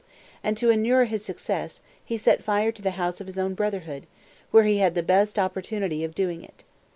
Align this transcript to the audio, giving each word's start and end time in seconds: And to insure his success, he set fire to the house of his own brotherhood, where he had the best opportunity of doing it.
And 0.43 0.57
to 0.57 0.71
insure 0.71 1.05
his 1.05 1.23
success, 1.23 1.79
he 2.03 2.17
set 2.17 2.41
fire 2.41 2.71
to 2.71 2.81
the 2.81 2.89
house 2.97 3.21
of 3.21 3.27
his 3.27 3.37
own 3.37 3.53
brotherhood, 3.53 4.07
where 4.49 4.63
he 4.63 4.79
had 4.79 4.95
the 4.95 5.03
best 5.03 5.37
opportunity 5.37 6.03
of 6.03 6.15
doing 6.15 6.43
it. 6.43 6.63